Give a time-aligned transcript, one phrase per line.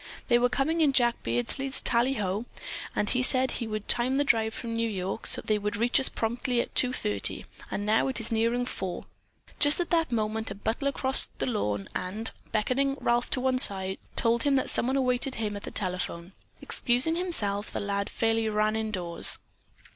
[0.29, 2.47] They were coming in Jack Beardsley's tallyho,
[2.95, 5.77] and he said he would time the drive from New York so that they would
[5.77, 9.05] reach us promptly at two thirty, and now it is nearing four."
[9.59, 13.99] Just at that moment a butler crossed the lawn and, beckoning Ralph to one side,
[14.15, 16.31] told him that someone awaited him at the telephone.
[16.63, 19.37] Excusing himself, the lad fairly ran indoors.